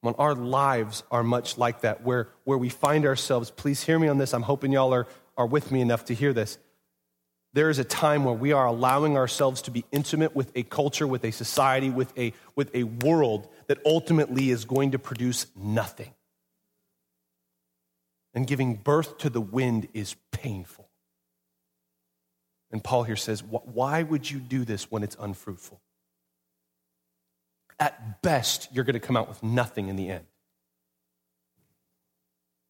[0.00, 4.08] When our lives are much like that, where, where we find ourselves, please hear me
[4.08, 4.34] on this.
[4.34, 6.58] I'm hoping y'all are, are with me enough to hear this
[7.52, 11.06] there is a time where we are allowing ourselves to be intimate with a culture,
[11.06, 16.12] with a society, with a, with a world that ultimately is going to produce nothing.
[18.34, 20.90] And giving birth to the wind is painful.
[22.70, 25.80] And Paul here says, Why would you do this when it's unfruitful?
[27.80, 30.26] At best, you're going to come out with nothing in the end.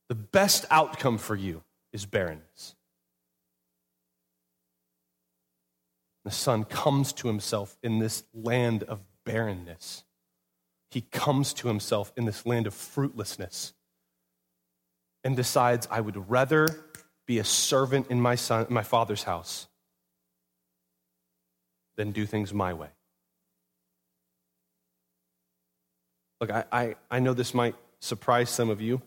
[0.08, 2.75] The best outcome for you is barrenness.
[6.26, 10.02] The son comes to himself in this land of barrenness.
[10.90, 13.74] He comes to himself in this land of fruitlessness
[15.22, 16.66] and decides, I would rather
[17.26, 19.68] be a servant in my, son, my father's house
[21.96, 22.88] than do things my way.
[26.40, 29.00] Look, I, I, I know this might surprise some of you,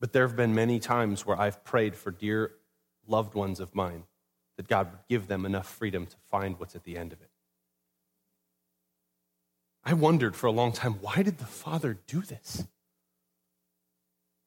[0.00, 2.52] But there have been many times where I've prayed for dear
[3.06, 4.04] loved ones of mine
[4.56, 7.30] that God would give them enough freedom to find what's at the end of it.
[9.84, 12.64] I wondered for a long time why did the Father do this?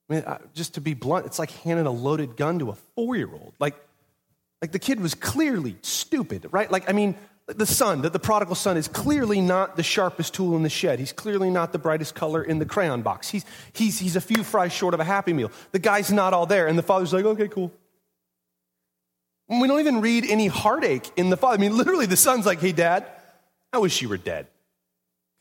[0.09, 3.15] I mean, just to be blunt, it's like handing a loaded gun to a four
[3.15, 3.53] year old.
[3.59, 3.75] Like,
[4.61, 6.69] like the kid was clearly stupid, right?
[6.69, 7.15] Like, I mean,
[7.57, 10.99] the son, the, the prodigal son, is clearly not the sharpest tool in the shed.
[10.99, 13.29] He's clearly not the brightest color in the crayon box.
[13.29, 15.51] He's, he's, he's a few fries short of a happy meal.
[15.71, 16.67] The guy's not all there.
[16.67, 17.71] And the father's like, okay, cool.
[19.49, 21.55] And we don't even read any heartache in the father.
[21.55, 23.05] I mean, literally, the son's like, hey, dad,
[23.71, 24.47] I wish you were dead.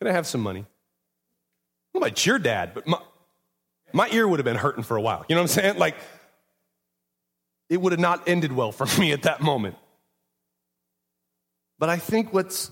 [0.01, 0.66] Can I have some money?
[1.92, 2.72] What about your dad?
[2.75, 2.98] But my,
[3.92, 5.25] my ear would have been hurting for a while.
[5.29, 5.79] You know what I'm saying?
[5.79, 5.96] Like,
[7.68, 9.77] it would have not ended well for me at that moment.
[11.83, 12.71] But I think what's,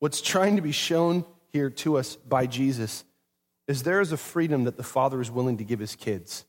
[0.00, 3.04] what's trying to be shown here to us by Jesus
[3.68, 6.44] is there is a freedom that the Father is willing to give his kids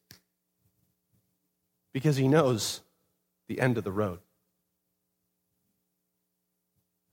[1.93, 2.81] because he knows
[3.47, 4.17] the end of the road.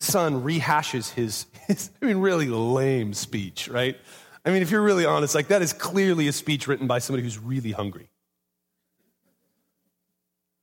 [0.00, 3.98] Son rehashes his, his, I mean, really lame speech, right?
[4.46, 7.22] I mean, if you're really honest, like that is clearly a speech written by somebody
[7.22, 8.08] who's really hungry.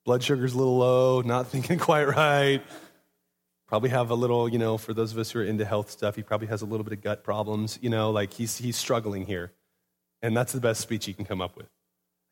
[0.06, 2.64] Blood sugar's a little low, not thinking quite right.
[3.72, 6.18] Probably have a little, you know, for those of us who are into health stuff,
[6.18, 9.26] he probably has a little bit of gut problems, you know, like he's, he's struggling
[9.26, 9.54] here.
[10.22, 11.68] And that's the best speech he can come up with.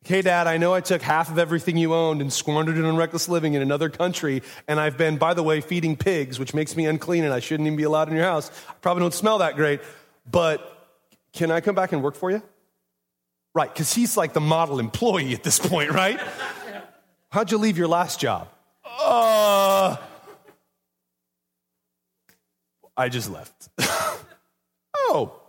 [0.04, 2.94] Hey, Dad, I know I took half of everything you owned and squandered it on
[2.94, 6.76] reckless living in another country, and I've been, by the way, feeding pigs, which makes
[6.76, 8.50] me unclean and I shouldn't even be allowed in your house.
[8.68, 9.80] I probably don't smell that great,
[10.30, 10.90] but
[11.32, 12.42] can I come back and work for you?
[13.54, 16.20] Right, because he's like the model employee at this point, right?
[17.30, 18.48] How'd you leave your last job?
[23.00, 23.70] I just left.
[24.94, 25.40] oh,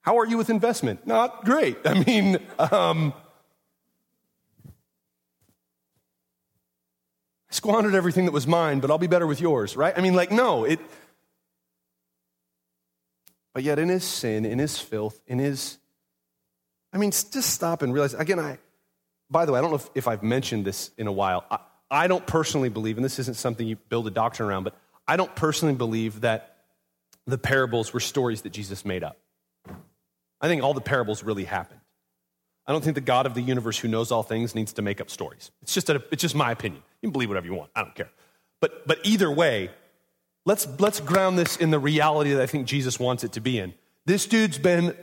[0.00, 1.06] how are you with investment?
[1.06, 1.76] Not great.
[1.84, 3.12] I mean, um,
[7.50, 9.92] I squandered everything that was mine, but I'll be better with yours, right?
[9.94, 10.80] I mean, like, no, it.
[13.52, 15.76] But yet, in his sin, in his filth, in his.
[16.90, 18.14] I mean, just stop and realize.
[18.14, 18.56] Again, I.
[19.28, 21.44] By the way, I don't know if, if I've mentioned this in a while.
[21.50, 21.58] I,
[21.90, 24.74] I don't personally believe, and this isn't something you build a doctrine around, but
[25.10, 26.58] I don't personally believe that
[27.26, 29.18] the parables were stories that Jesus made up.
[30.40, 31.80] I think all the parables really happened.
[32.64, 35.00] I don't think the God of the universe who knows all things needs to make
[35.00, 35.50] up stories.
[35.62, 36.84] It's just, a, it's just my opinion.
[37.02, 37.72] You can believe whatever you want.
[37.74, 38.08] I don't care.
[38.60, 39.70] But, but either way,
[40.46, 43.58] let's, let's ground this in the reality that I think Jesus wants it to be
[43.58, 43.74] in.
[44.06, 44.96] This dude's been, okay,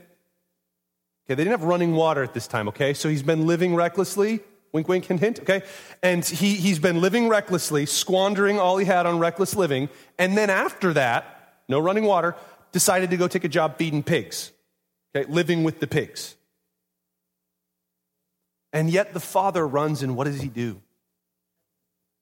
[1.27, 2.93] they didn't have running water at this time, okay?
[2.93, 4.39] So he's been living recklessly.
[4.73, 5.63] Wink, wink, hint, hint, okay?
[6.03, 9.89] And he, he's been living recklessly, squandering all he had on reckless living.
[10.19, 12.35] And then after that, no running water,
[12.71, 14.51] decided to go take a job feeding pigs
[15.15, 16.35] okay, living with the pigs.
[18.73, 20.81] And yet the father runs, and what does he do?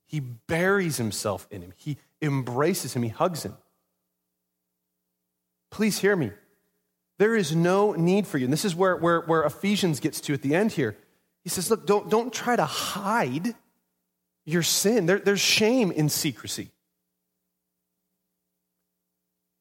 [0.06, 3.58] He buries himself in him, he embraces him, he hugs him.
[5.72, 6.32] Please hear me.
[7.18, 8.46] There is no need for you.
[8.46, 10.98] And this is where, where, where Ephesians gets to at the end here.
[11.46, 13.56] He says, Look, don't, don't try to hide
[14.46, 15.06] your sin.
[15.06, 16.72] There, there's shame in secrecy.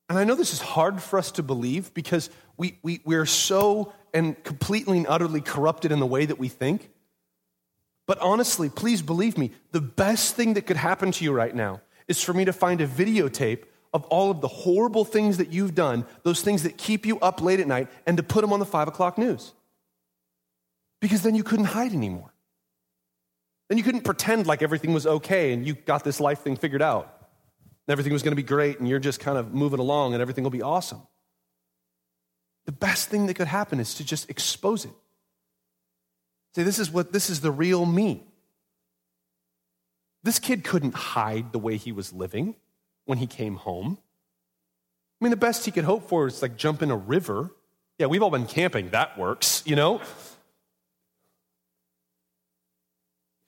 [0.09, 3.92] And I know this is hard for us to believe because we, we, we're so
[4.12, 6.90] and completely and utterly corrupted in the way that we think.
[8.07, 11.81] But honestly, please believe me, the best thing that could happen to you right now
[12.09, 15.75] is for me to find a videotape of all of the horrible things that you've
[15.75, 18.61] done, those things that keep you up late at night, and to put them on
[18.61, 19.53] the five o'clock news.
[21.01, 22.33] Because then you couldn't hide anymore.
[23.69, 26.83] Then you couldn't pretend like everything was okay and you got this life thing figured
[26.83, 27.15] out.
[27.87, 30.23] And Everything was going to be great and you're just kind of moving along and
[30.23, 31.03] everything will be awesome
[32.67, 34.95] the best thing that could happen is to just expose it.
[36.55, 38.23] Say, this is what this is the real me.
[40.23, 42.57] This kid couldn't hide the way he was living
[43.05, 43.99] when he came home.
[45.21, 47.51] I mean, the best he could hope for is like jump in a river.
[47.99, 48.90] Yeah, we've all been camping.
[48.90, 50.01] That works, you know?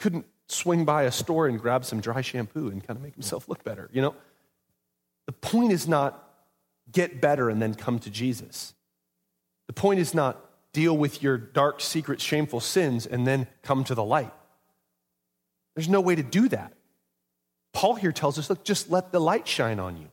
[0.06, 3.48] Couldn't swing by a store and grab some dry shampoo and kind of make himself
[3.48, 4.14] look better, you know?
[5.26, 6.22] The point is not
[6.92, 8.72] get better and then come to Jesus.
[9.66, 10.40] The point is not
[10.72, 14.32] deal with your dark, secret, shameful sins and then come to the light.
[15.74, 16.74] There's no way to do that.
[17.72, 20.06] Paul here tells us look, just let the light shine on you.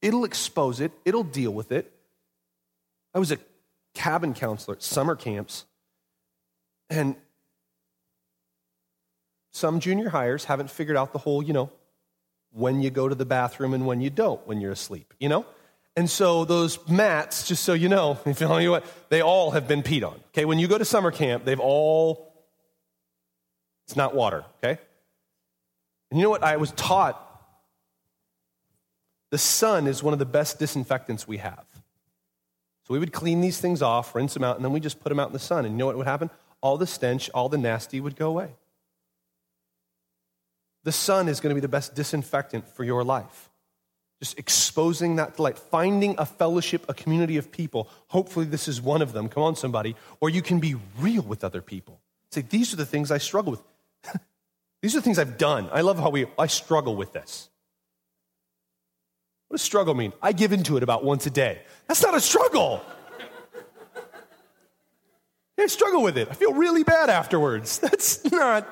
[0.00, 1.92] It'll expose it, it'll deal with it.
[3.12, 3.38] I was a
[3.94, 5.64] cabin counselor at summer camps,
[6.88, 7.16] and
[9.56, 11.70] some junior hires haven't figured out the whole, you know,
[12.52, 15.46] when you go to the bathroom and when you don't when you're asleep, you know?
[15.96, 19.66] And so those mats, just so you know, if you know what, they all have
[19.66, 20.20] been peed on.
[20.28, 22.34] Okay, when you go to summer camp, they've all,
[23.86, 24.78] it's not water, okay?
[26.10, 26.44] And you know what?
[26.44, 27.22] I was taught
[29.30, 31.64] the sun is one of the best disinfectants we have.
[32.86, 35.08] So we would clean these things off, rinse them out, and then we just put
[35.08, 35.64] them out in the sun.
[35.64, 36.28] And you know what would happen?
[36.60, 38.50] All the stench, all the nasty would go away.
[40.86, 43.50] The sun is going to be the best disinfectant for your life.
[44.20, 47.88] Just exposing that light, finding a fellowship, a community of people.
[48.06, 49.28] Hopefully, this is one of them.
[49.28, 49.96] Come on, somebody.
[50.20, 51.98] Or you can be real with other people.
[52.30, 53.62] Say, these are the things I struggle with.
[54.80, 55.68] these are the things I've done.
[55.72, 57.48] I love how we, I struggle with this.
[59.48, 60.12] What does struggle mean?
[60.22, 61.62] I give into it about once a day.
[61.88, 62.80] That's not a struggle.
[65.58, 66.28] I struggle with it.
[66.30, 67.78] I feel really bad afterwards.
[67.80, 68.68] That's not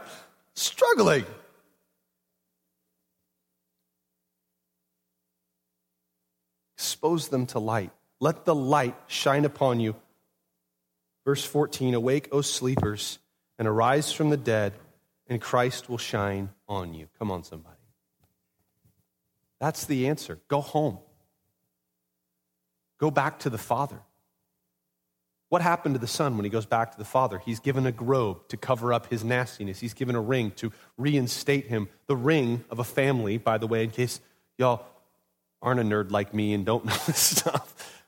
[0.55, 1.25] struggling.
[7.05, 7.91] Expose them to light.
[8.19, 9.95] Let the light shine upon you.
[11.27, 13.19] Verse 14 Awake, O sleepers,
[13.59, 14.73] and arise from the dead,
[15.27, 17.09] and Christ will shine on you.
[17.19, 17.77] Come on, somebody.
[19.61, 20.41] That's the answer.
[20.49, 20.97] Go home.
[22.97, 24.01] Go back to the Father.
[25.51, 27.37] What happened to the Son when he goes back to the Father?
[27.37, 29.79] He's given a robe to cover up his nastiness.
[29.79, 31.91] He's given a ring to reinstate him.
[32.07, 34.23] The ring of a family, by the way, in case
[34.57, 34.87] y'all
[35.65, 38.03] aren't a nerd like me and don't know this stuff.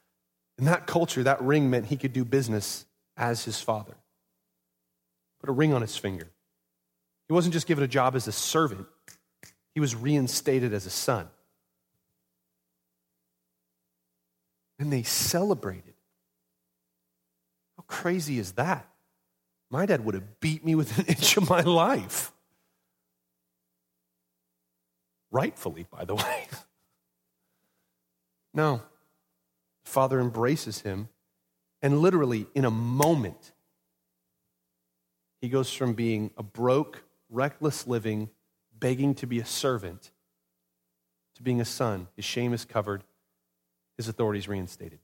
[0.59, 2.87] In that culture, that ring meant he could do business
[3.17, 3.97] as his father.
[5.41, 6.29] Put a ring on his finger.
[7.27, 8.87] He wasn't just given a job as a servant,
[9.75, 11.29] he was reinstated as a son.
[14.79, 15.95] and they celebrated.
[17.77, 18.89] How crazy is that?
[19.71, 22.33] My dad would have beat me with an inch of my life.
[25.31, 26.47] Rightfully, by the way.
[28.57, 28.83] no.
[29.85, 31.09] The father embraces him,
[31.83, 33.53] and literally, in a moment,
[35.41, 38.31] he goes from being a broke, reckless living,
[38.77, 40.11] begging to be a servant,
[41.37, 42.09] to being a son.
[42.17, 43.05] His shame is covered,
[43.97, 44.99] his authority is reinstated.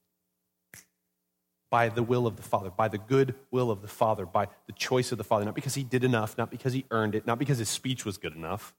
[1.70, 4.72] By the will of the Father, by the good will of the Father, by the
[4.72, 7.38] choice of the Father, not because he did enough, not because he earned it, not
[7.38, 8.74] because his speech was good enough.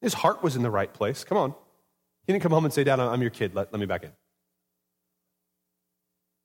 [0.00, 1.24] His heart was in the right place.
[1.24, 1.54] Come on.
[2.26, 3.54] He didn't come home and say, Dad, I'm your kid.
[3.54, 4.12] Let, let me back in.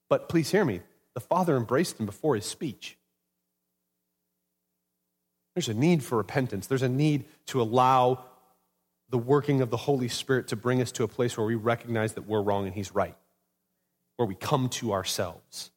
[0.10, 0.82] But please hear me.
[1.14, 2.98] The Father embraced him before his speech.
[5.56, 6.68] There's a need for repentance.
[6.68, 8.26] There's a need to allow
[9.10, 12.14] the working of the Holy Spirit to bring us to a place where we recognize
[12.14, 13.16] that we're wrong and He's right,
[14.16, 15.72] where we come to ourselves.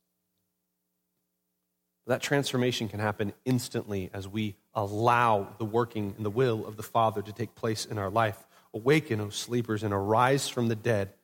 [2.06, 6.82] That transformation can happen instantly as we allow the working and the will of the
[6.82, 8.46] Father to take place in our life.
[8.74, 11.14] Awaken, O sleepers, and arise from the dead,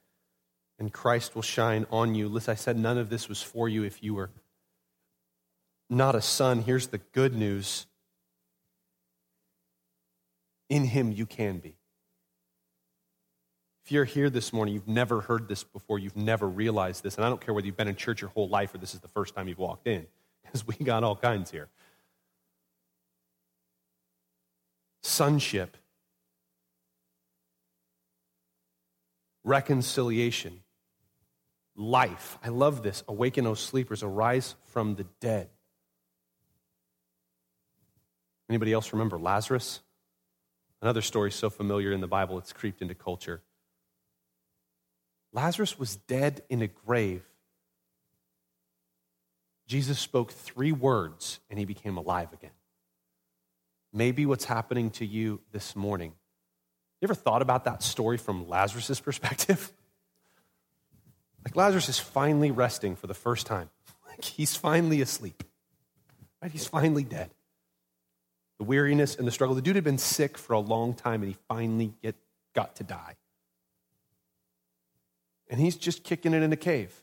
[0.79, 2.29] and Christ will shine on you.
[2.29, 4.31] Listen, I said none of this was for you if you were
[5.91, 6.63] not a son.
[6.63, 7.87] Here's the good news
[10.69, 11.75] in Him you can be.
[13.85, 17.25] If you're here this morning, you've never heard this before, you've never realized this, and
[17.25, 19.09] I don't care whether you've been in church your whole life or this is the
[19.09, 20.07] first time you've walked in,
[20.45, 21.69] because we got all kinds here.
[25.03, 25.77] Sonship,
[29.51, 30.61] reconciliation,
[31.77, 32.39] life.
[32.43, 33.03] I love this.
[33.09, 35.51] Awaken, O sleepers, arise from the dead.
[38.49, 39.81] Anybody else remember Lazarus?
[40.81, 43.43] Another story so familiar in the Bible, it's creeped into culture.
[45.33, 47.25] Lazarus was dead in a grave.
[49.67, 52.51] Jesus spoke three words and he became alive again.
[53.93, 56.13] Maybe what's happening to you this morning.
[57.01, 59.73] You ever thought about that story from Lazarus' perspective?
[61.43, 63.71] Like Lazarus is finally resting for the first time.
[64.07, 65.43] Like he's finally asleep.
[66.43, 66.51] Right?
[66.51, 67.31] He's finally dead.
[68.59, 69.55] The weariness and the struggle.
[69.55, 72.17] The dude had been sick for a long time and he finally get,
[72.53, 73.17] got to die
[75.51, 76.95] and he's just kicking it in a cave.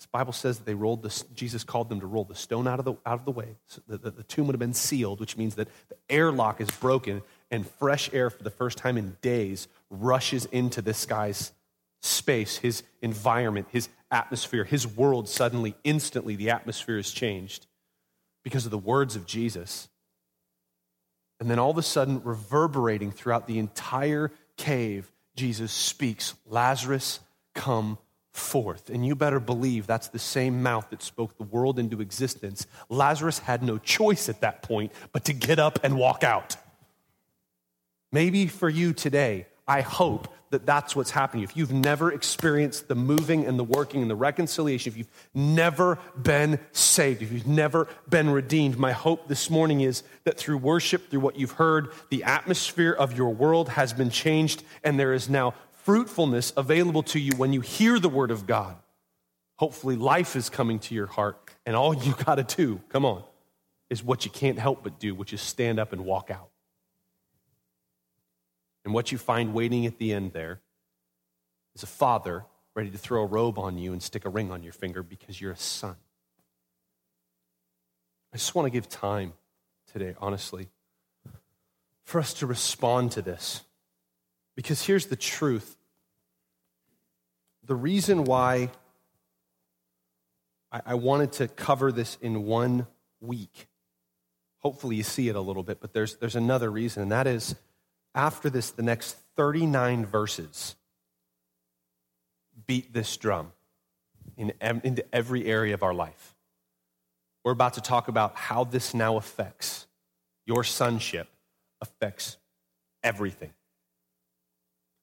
[0.00, 2.78] This Bible says that they rolled the, Jesus called them to roll the stone out
[2.78, 3.56] of the, out of the way.
[3.66, 6.70] So the, the, the tomb would have been sealed, which means that the airlock is
[6.70, 7.20] broken
[7.50, 11.52] and fresh air for the first time in days rushes into this guy's
[12.00, 15.28] space, his environment, his atmosphere, his world.
[15.28, 17.66] Suddenly, instantly, the atmosphere is changed
[18.42, 19.88] because of the words of Jesus.
[21.40, 27.20] And then all of a sudden, reverberating throughout the entire cave Jesus speaks, Lazarus,
[27.54, 27.98] come
[28.40, 28.90] forth.
[28.90, 32.66] And you better believe that's the same mouth that spoke the world into existence.
[32.88, 36.56] Lazarus had no choice at that point but to get up and walk out.
[38.12, 41.44] Maybe for you today, I hope that that's what's happening.
[41.44, 45.96] If you've never experienced the moving and the working and the reconciliation, if you've never
[46.20, 51.08] been saved, if you've never been redeemed, my hope this morning is that through worship,
[51.08, 55.28] through what you've heard, the atmosphere of your world has been changed and there is
[55.28, 55.54] now
[55.84, 58.76] fruitfulness available to you when you hear the word of God.
[59.56, 63.22] Hopefully, life is coming to your heart, and all you got to do, come on,
[63.90, 66.48] is what you can't help but do, which is stand up and walk out.
[68.84, 70.60] And what you find waiting at the end there
[71.74, 74.62] is a father ready to throw a robe on you and stick a ring on
[74.62, 75.96] your finger because you're a son.
[78.32, 79.32] I just want to give time
[79.92, 80.68] today, honestly,
[82.04, 83.62] for us to respond to this.
[84.56, 85.76] Because here's the truth
[87.64, 88.70] the reason why
[90.72, 92.86] I, wanted to cover this in one
[93.20, 93.68] week,
[94.58, 97.54] hopefully you see it a little bit, but there's, there's another reason, and that is
[98.14, 100.74] after this, the next 39 verses
[102.66, 103.52] beat this drum
[104.36, 106.34] in, into every area of our life.
[107.44, 109.86] We're about to talk about how this now affects
[110.46, 111.28] your sonship,
[111.80, 112.36] affects
[113.02, 113.52] everything.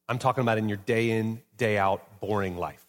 [0.10, 2.86] I'm talking about in your day in, day out, boring life.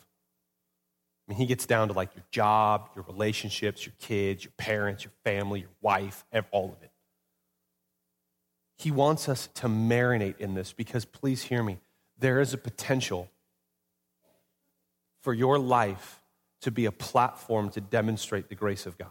[1.26, 5.04] I mean, he gets down to like your job, your relationships, your kids, your parents,
[5.04, 6.90] your family, your wife, all of it.
[8.76, 11.78] He wants us to marinate in this because, please hear me,
[12.18, 13.28] there is a potential
[15.22, 16.22] for your life
[16.60, 19.10] to be a platform to demonstrate the grace of God.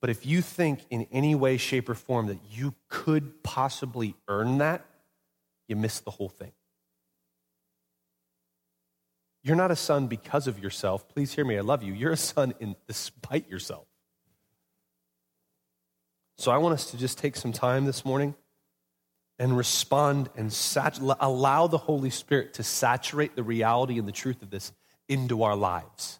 [0.00, 4.58] But if you think in any way, shape, or form that you could possibly earn
[4.58, 4.86] that,
[5.68, 6.52] you miss the whole thing.
[9.42, 11.08] You're not a son because of yourself.
[11.08, 11.56] Please hear me.
[11.56, 11.92] I love you.
[11.92, 13.86] You're a son in despite yourself.
[16.36, 18.34] So I want us to just take some time this morning
[19.38, 24.42] and respond and sat- allow the Holy Spirit to saturate the reality and the truth
[24.42, 24.72] of this
[25.08, 26.18] into our lives.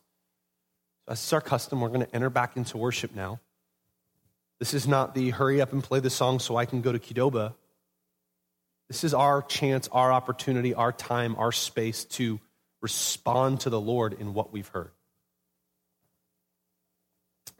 [1.09, 3.41] As is our custom, we're going to enter back into worship now.
[4.59, 6.99] This is not the hurry up and play the song so I can go to
[6.99, 7.55] Qdoba.
[8.89, 12.41] This is our chance, our opportunity, our time, our space to
[12.81, 14.93] respond to the Lord in what we've heard.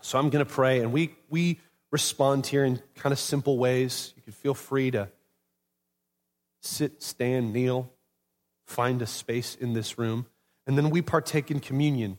[0.01, 1.61] So I'm going to pray, and we, we
[1.91, 4.15] respond here in kind of simple ways.
[4.17, 5.09] You can feel free to
[6.63, 7.93] sit, stand, kneel,
[8.67, 10.27] find a space in this room.
[10.67, 12.19] And then we partake in communion.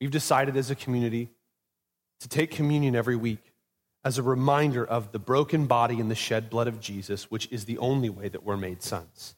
[0.00, 1.30] We've decided as a community
[2.20, 3.53] to take communion every week
[4.04, 7.64] as a reminder of the broken body and the shed blood of Jesus, which is
[7.64, 9.34] the only way that we're made sons.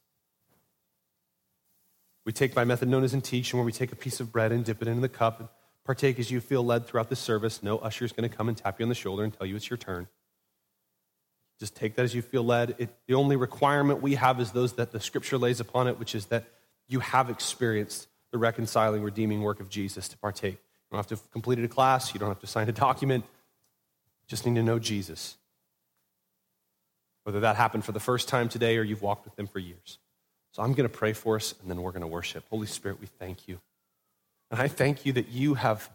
[2.25, 4.65] We take by method known as intinction, where we take a piece of bread and
[4.65, 5.49] dip it into the cup and
[5.85, 7.63] partake as you feel led throughout the service.
[7.63, 9.55] No usher is going to come and tap you on the shoulder and tell you
[9.55, 10.09] it's your turn.
[11.61, 12.75] Just take that as you feel led.
[12.79, 16.17] It, the only requirement we have is those that the scripture lays upon it, which
[16.17, 16.45] is that
[16.89, 20.55] you have experienced the reconciling, redeeming work of Jesus to partake.
[20.55, 23.25] You don't have to have completed a class, you don't have to sign a document.
[24.29, 25.37] Just need to know Jesus.
[27.25, 29.99] Whether that happened for the first time today or you've walked with them for years.
[30.53, 32.45] So I'm going to pray for us and then we're going to worship.
[32.51, 33.61] Holy Spirit, we thank you.
[34.51, 35.91] And I thank you that you have,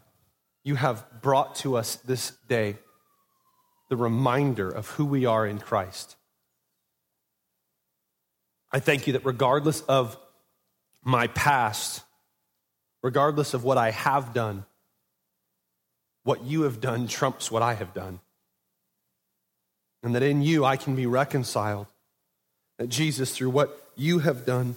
[0.62, 2.76] you have brought to us this day
[3.88, 6.16] the reminder of who we are in Christ.
[8.70, 10.16] I thank you that regardless of
[11.02, 12.02] my past,
[13.02, 14.64] regardless of what I have done,
[16.24, 18.20] what you have done trumps what I have done.
[20.02, 21.86] And that in you I can be reconciled.
[22.78, 24.76] That Jesus, through what you have done,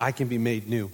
[0.00, 0.90] I can be made new.